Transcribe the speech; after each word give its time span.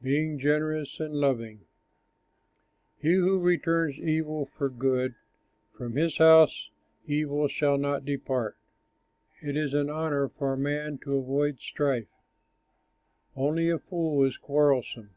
BEING 0.00 0.38
GENEROUS 0.38 1.00
AND 1.00 1.12
LOVING 1.12 1.66
He 2.96 3.12
who 3.12 3.38
returns 3.38 3.98
evil 3.98 4.46
for 4.46 4.70
good, 4.70 5.14
From 5.76 5.96
his 5.96 6.16
house 6.16 6.70
evil 7.06 7.46
shall 7.46 7.76
not 7.76 8.06
depart. 8.06 8.56
It 9.42 9.54
is 9.54 9.74
an 9.74 9.90
honor 9.90 10.30
for 10.30 10.54
a 10.54 10.58
man 10.58 10.96
to 11.04 11.18
avoid 11.18 11.58
strife; 11.60 12.08
Only 13.36 13.68
a 13.68 13.78
fool 13.78 14.24
is 14.24 14.38
quarrelsome. 14.38 15.10